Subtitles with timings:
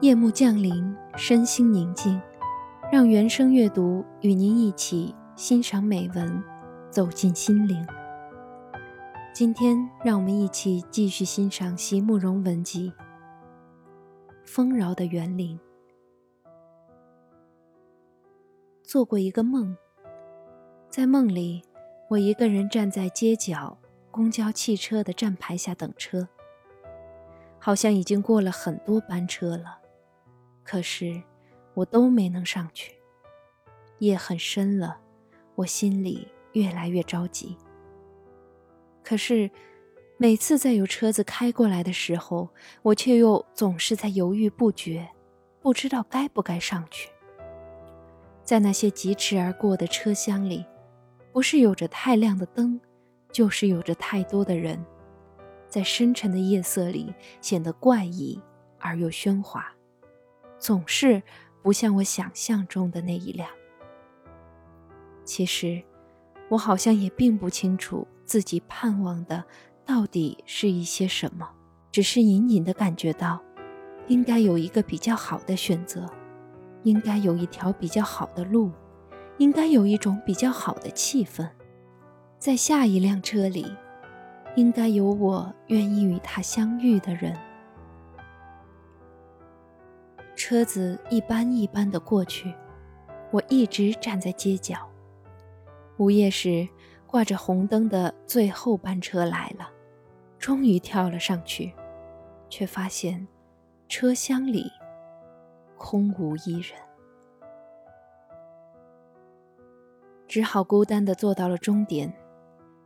[0.00, 2.22] 夜幕降临，身心宁静，
[2.92, 6.40] 让原声阅读与您一起欣赏美文，
[6.88, 7.84] 走进心灵。
[9.34, 12.92] 今天，让我们一起继续欣赏席慕容文集
[14.46, 15.58] 《丰饶的园林》。
[18.84, 19.76] 做过一个梦，
[20.88, 21.64] 在梦里，
[22.08, 23.76] 我一个人站在街角
[24.12, 26.28] 公交汽车的站牌下等车，
[27.58, 29.80] 好像已经过了很多班车了。
[30.70, 31.22] 可是，
[31.72, 32.92] 我都没能上去。
[34.00, 35.00] 夜很深了，
[35.54, 37.56] 我心里越来越着急。
[39.02, 39.50] 可是，
[40.18, 42.50] 每次在有车子开过来的时候，
[42.82, 45.08] 我却又总是在犹豫不决，
[45.62, 47.08] 不知道该不该上去。
[48.44, 50.66] 在那些疾驰而过的车厢里，
[51.32, 52.78] 不是有着太亮的灯，
[53.32, 54.84] 就是有着太多的人，
[55.66, 58.38] 在深沉的夜色里显得怪异
[58.78, 59.74] 而又喧哗。
[60.58, 61.22] 总是
[61.62, 63.48] 不像我想象中的那一辆。
[65.24, 65.82] 其实，
[66.48, 69.44] 我好像也并不清楚自己盼望的
[69.84, 71.48] 到底是一些什么，
[71.92, 73.40] 只是隐隐的感觉到，
[74.06, 76.06] 应该有一个比较好的选择，
[76.82, 78.70] 应该有一条比较好的路，
[79.36, 81.48] 应该有一种比较好的气氛，
[82.38, 83.66] 在下一辆车里，
[84.56, 87.36] 应该有我愿意与他相遇的人。
[90.38, 92.54] 车子一班一班的过去，
[93.32, 94.88] 我一直站在街角。
[95.96, 96.66] 午夜时，
[97.08, 99.68] 挂着红灯的最后班车来了，
[100.38, 101.74] 终于跳了上去，
[102.48, 103.26] 却发现
[103.88, 104.70] 车厢里
[105.76, 106.78] 空无一人，
[110.28, 112.14] 只好孤单的坐到了终点。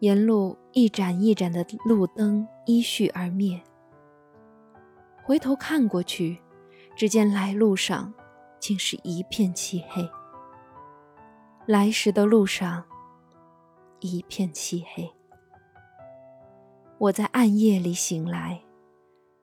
[0.00, 3.62] 沿路一盏一盏的路灯依序而灭，
[5.22, 6.40] 回头看过去。
[6.96, 8.12] 只见来路上，
[8.58, 10.08] 竟是一片漆黑。
[11.66, 12.82] 来时的路上，
[14.00, 15.12] 一片漆黑。
[16.96, 18.62] 我在暗夜里醒来，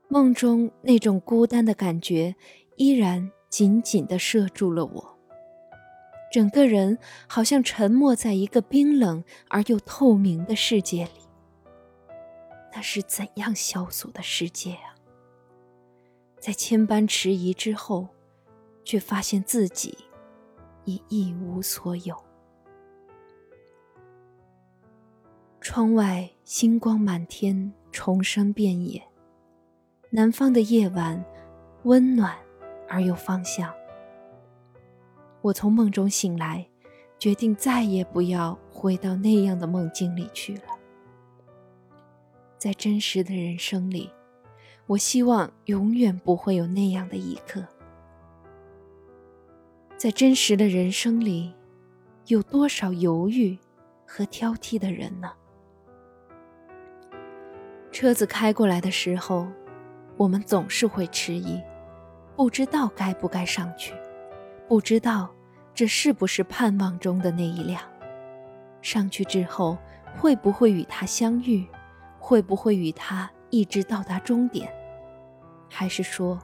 [0.07, 2.35] 梦中那种孤单的感觉
[2.77, 5.19] 依然紧紧地摄住了我。
[6.31, 6.97] 整个人
[7.27, 11.29] 好像沉没在一个冰冷而又透明的世界里。
[12.73, 14.92] 那是怎样萧索的世界啊！
[16.43, 18.05] 在千般迟疑之后，
[18.83, 19.97] 却发现自己
[20.83, 22.21] 已一无所有。
[25.61, 29.01] 窗外星光满天，虫声遍野。
[30.09, 31.23] 南方的夜晚
[31.83, 32.37] 温暖
[32.89, 33.73] 而又芳香。
[35.39, 36.67] 我从梦中醒来，
[37.17, 40.63] 决定再也不要回到那样的梦境里去了。
[42.57, 44.11] 在真实的人生里。
[44.85, 47.65] 我希望永远不会有那样的一刻。
[49.97, 51.53] 在真实的人生里，
[52.27, 53.57] 有多少犹豫
[54.05, 55.31] 和挑剔的人呢？
[57.91, 59.47] 车子开过来的时候，
[60.17, 61.61] 我们总是会迟疑，
[62.35, 63.93] 不知道该不该上去，
[64.67, 65.33] 不知道
[65.73, 67.81] 这是不是盼望中的那一辆。
[68.81, 69.77] 上去之后，
[70.17, 71.65] 会不会与他相遇？
[72.19, 73.31] 会不会与他？
[73.53, 74.73] 一直到达终点，
[75.69, 76.39] 还是说，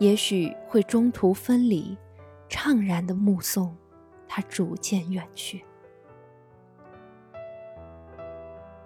[0.00, 1.96] 也许会中途分离，
[2.48, 3.76] 怅然的目送
[4.26, 5.64] 他逐渐远去。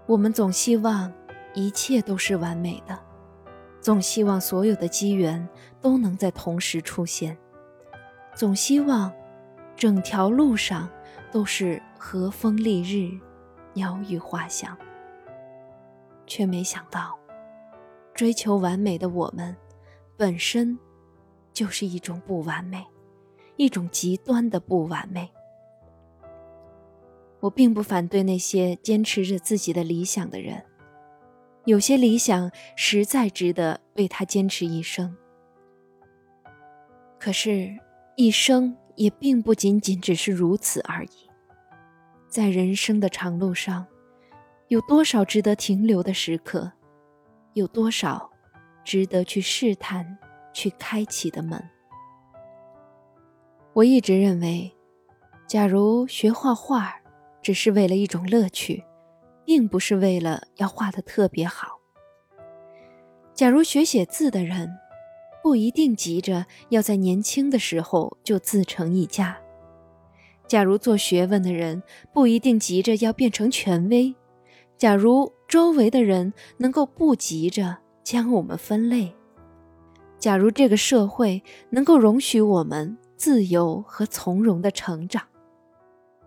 [0.05, 1.11] 我们总希望
[1.55, 3.01] 一切都是完美的，
[3.81, 5.49] 总希望所有的机缘
[5.81, 7.35] 都能在同时出现，
[8.35, 9.11] 总希望
[9.75, 10.87] 整条路上
[11.33, 13.19] 都是和风丽日，
[13.73, 14.77] 鸟语花香，
[16.27, 17.19] 却没想到。
[18.15, 19.57] 追求完美的我们，
[20.17, 20.79] 本身
[21.53, 22.85] 就是一种不完美，
[23.57, 25.29] 一种极端的不完美。
[27.41, 30.65] 我并不反对那些坚持着自己的理想的人，
[31.65, 35.15] 有些理想实在值得为他坚持一生。
[37.19, 37.77] 可是，
[38.17, 41.31] 一生也并不仅仅只是如此而已。
[42.29, 43.87] 在人生的长路上，
[44.69, 46.73] 有多少值得停留的时刻？
[47.55, 48.31] 有多少
[48.85, 50.19] 值得去试探、
[50.53, 51.63] 去开启的门？
[53.73, 54.73] 我一直认为，
[55.47, 56.95] 假如学画画
[57.41, 58.85] 只是为了一种乐趣，
[59.45, 61.81] 并不是为了要画的特别好；
[63.35, 64.69] 假如学写字的人
[65.43, 69.37] 不一定急着要在年轻的时候就自成一家；
[70.49, 74.15] 假如做学问的人不一定急着要变成权威；
[74.77, 79.15] 假如周围的人能够不急着将我们分类。
[80.19, 81.41] 假如这个社会
[81.71, 85.23] 能够容许我们自由和从容的成长，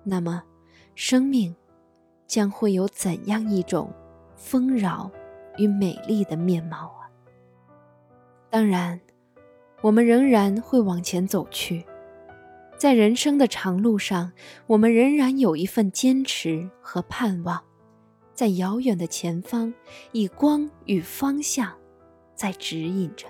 [0.06, 0.42] 那么，
[0.96, 1.54] 生命
[2.26, 3.94] 将会有怎样一种
[4.38, 5.12] 丰饶
[5.58, 7.12] 与美丽的面貌啊？
[8.50, 8.98] 当然，
[9.82, 11.86] 我们仍然会往前走去，
[12.78, 14.32] 在人生的长路上，
[14.68, 17.62] 我们仍然有一份坚持和盼望，
[18.38, 19.74] 在遥远的前方，
[20.12, 21.74] 以光与方向
[22.36, 23.26] 在指引着。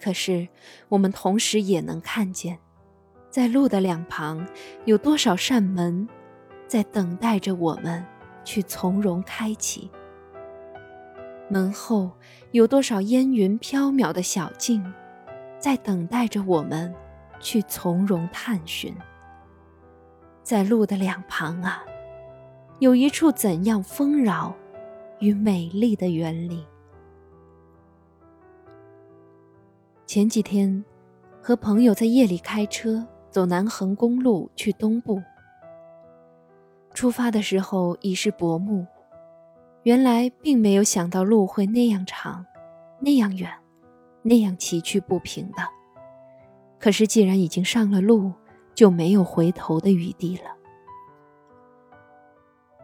[0.00, 0.48] 可是，
[0.88, 2.58] 我们同时也能看见。
[3.28, 4.46] 在路的两旁，
[4.86, 6.08] 有多少扇门，
[6.66, 8.02] 在等待着我们
[8.44, 9.90] 去从容开启？
[11.50, 12.12] 门后
[12.52, 14.90] 有多少烟云飘渺的小径，
[15.58, 16.94] 在等待着我们
[17.40, 18.96] 去从容探寻？
[20.42, 21.84] 在路的两旁啊，
[22.78, 24.54] 有一处怎样丰饶
[25.20, 26.64] 与美丽的园林？
[30.06, 30.84] 前几天，
[31.40, 33.06] 和朋友在夜里开车。
[33.32, 35.18] 走南横公路去东部。
[36.92, 38.86] 出发的时候已是薄暮，
[39.84, 42.44] 原来并没有想到路会那样长，
[43.00, 43.50] 那样远，
[44.20, 45.66] 那样崎岖不平的。
[46.78, 48.30] 可是既然已经上了路，
[48.74, 50.50] 就没有回头的余地了。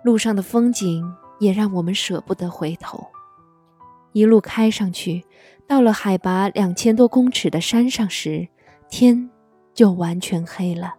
[0.08, 3.06] 路上的风景也让我们舍不得回头。
[4.12, 5.22] 一路开上去，
[5.66, 8.48] 到了海拔两千多公尺的山上时，
[8.88, 9.28] 天。
[9.74, 10.96] 就完全黑了，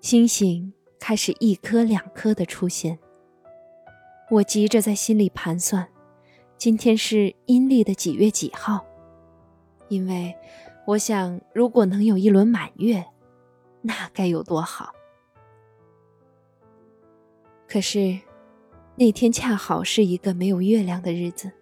[0.00, 2.98] 星星开始一颗两颗的出现。
[4.30, 5.86] 我急着在心里盘算，
[6.56, 8.82] 今天是阴历的几月几号？
[9.90, 10.34] 因为
[10.86, 13.04] 我想，如果能有一轮满月，
[13.82, 14.94] 那该有多好。
[17.70, 18.18] 可是
[18.96, 21.52] 那天恰好是一个没有月亮的日子，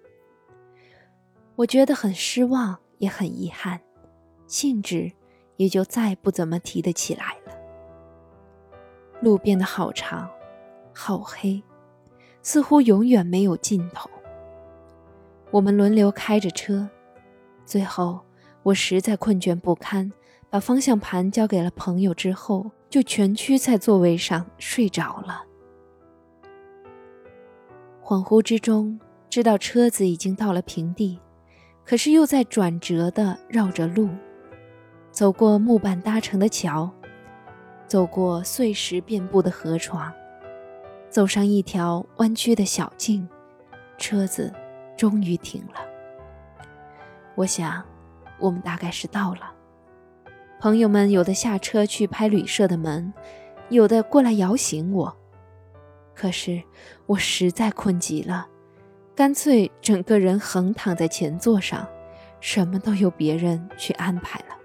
[1.57, 3.81] 我觉得很失望，也很遗憾，
[4.47, 5.13] 兴致。
[5.59, 7.53] 也就再不怎么提得起来了。
[9.21, 10.31] 路变得好长，
[10.95, 11.61] 好黑，
[12.43, 14.09] 似乎永远没有尽头。
[15.51, 16.89] 我们轮流开着车，
[17.67, 18.21] 最后
[18.63, 20.13] 我实在困倦不堪，
[20.49, 25.43] 把方向盘交给了朋友之后，就蜷曲在座位上睡着了。
[28.09, 31.21] 恍惚之中，知道车子已经到了平地，
[31.85, 34.09] 可是又在转折的绕着路。
[35.11, 36.91] 走过木板搭成的桥，
[37.87, 40.11] 走过碎石遍布的河床，
[41.11, 43.29] 走上一条弯曲的小径，
[43.99, 44.51] 车子
[44.97, 45.75] 终于停了。
[47.35, 47.85] 我想，
[48.39, 49.53] 我们大概是到了。
[50.59, 53.13] 朋友们有的下车去拍旅社的门，
[53.69, 55.15] 有的过来摇醒我。
[56.19, 56.61] 可是
[57.07, 58.49] 我实在困极了，
[59.15, 61.87] 干脆整个人横躺在前座上，
[62.41, 64.57] 什么都由别人去安排了。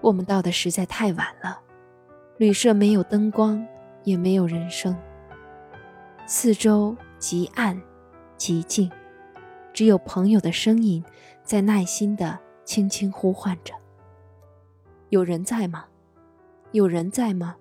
[0.00, 1.60] 我们到的实在太晚了，
[2.38, 3.62] 旅社没有灯光，
[4.02, 4.96] 也没有人声，
[6.24, 7.78] 四周极暗
[8.38, 8.90] 极静，
[9.74, 11.04] 只有朋友的声音
[11.44, 13.74] 在耐心的轻轻呼唤着
[15.10, 15.84] ：“有人在吗？
[16.70, 17.56] 有人在吗？”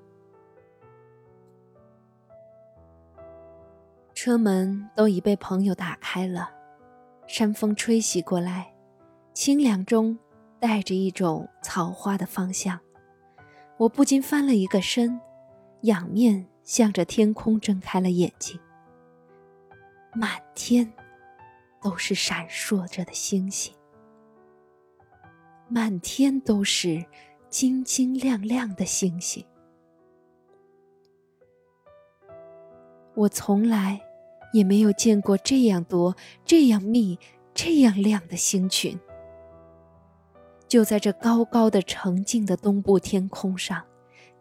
[4.24, 6.48] 车门都已被朋友打开了，
[7.26, 8.72] 山风吹袭过来，
[9.34, 10.16] 清凉中。
[10.60, 12.80] 带着一种草花的芳香，
[13.78, 15.20] 我不禁翻了一个身，
[15.82, 18.60] 仰面向着天空睁开了眼睛。
[20.14, 20.94] 满天
[21.82, 23.74] 都是闪烁着的星星，
[25.68, 27.04] 满天都是
[27.50, 29.44] 晶晶亮亮的星星。
[33.16, 34.00] 我从来
[34.52, 36.16] 也没有见过这样多、
[36.46, 37.18] 这样密、
[37.54, 39.00] 这样亮的星群。
[40.68, 43.84] 就在这高高的澄净的东部天空上，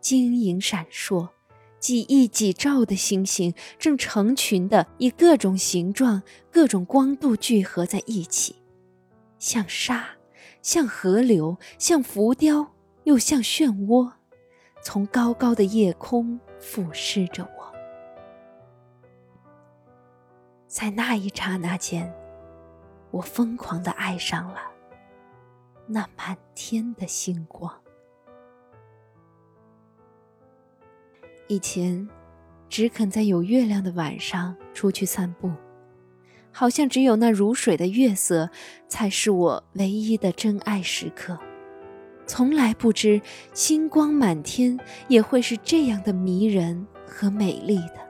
[0.01, 1.29] 晶莹闪烁，
[1.81, 8.55] 几亿几兆的星星正成群的以各种形状、各种光度聚合在一起，
[9.41, 10.07] 像沙，
[10.63, 14.13] 像河流，像浮雕，又像漩涡，
[14.85, 17.60] 从高高的夜空俯视着我。
[20.71, 22.15] 在那一刹那间，
[23.11, 24.61] 我疯狂的爱上了。
[25.89, 27.75] 那满天的星光。
[31.49, 32.09] 以前，
[32.69, 35.51] 只肯在有月亮的晚上出去散步，
[36.53, 38.49] 好像只有那如水的月色，
[38.87, 41.37] 才是我唯一的真爱时刻。
[42.29, 43.21] 从来不知
[43.53, 48.10] 星光满天也会是这样的迷人和美丽的。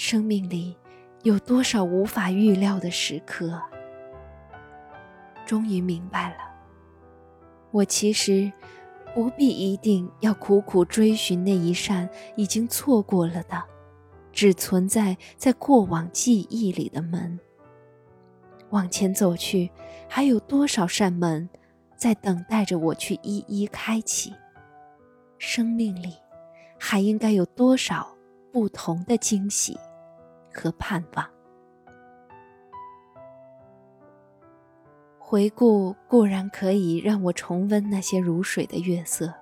[0.00, 0.76] 生命里
[1.24, 3.60] 有多少无法预料的时刻。
[5.44, 6.36] 终于明白了，
[7.72, 8.52] 我其实
[9.12, 13.60] 不必一定要苦苦追寻那一扇已经错过了的、
[14.30, 17.36] 只存在在过往记忆里的门。
[18.70, 19.68] 往前走去，
[20.08, 21.50] 还有多少扇门
[21.96, 24.32] 在等待着我去一一开启？
[25.38, 26.14] 生命里
[26.78, 28.16] 还应该有多少
[28.52, 29.76] 不同的惊喜
[30.58, 31.30] 和盼望？
[35.18, 39.32] 回顾固然可以让我重温那些如水的月色，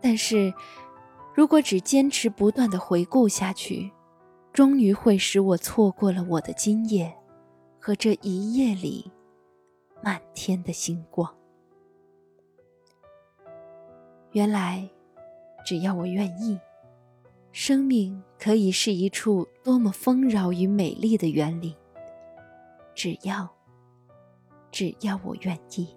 [0.00, 0.54] 但是，
[1.34, 3.92] 如果只坚持不断的回顾下去，
[4.52, 7.14] 终于会使我错过了我的今夜。
[7.80, 9.10] 和这一夜里
[10.02, 11.32] 满天的星光。
[14.32, 14.90] 原来，
[15.64, 16.58] 只要我愿意，
[17.60, 21.74] 生命可以是一处多么丰饶与美丽的园林。
[22.94, 23.52] 只要，
[24.70, 25.88] 只要我愿意。